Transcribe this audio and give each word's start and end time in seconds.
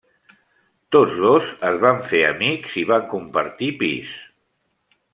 Tots 0.95 1.13
dos 1.25 1.51
es 1.69 1.77
van 1.85 2.03
fer 2.13 2.23
amics 2.31 2.81
i 2.85 2.89
van 2.95 3.09
compartir 3.15 3.73
pis. 3.85 4.21